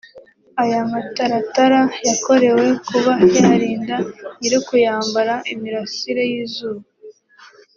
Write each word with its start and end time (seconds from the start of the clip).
aya 0.63 0.79
mataratara 0.91 1.81
yakorewe 2.07 2.65
kuba 2.87 3.13
yarinda 3.35 3.97
nyir’ukuyambara 4.39 5.33
imirasire 5.53 6.23
y’izuba 6.31 6.83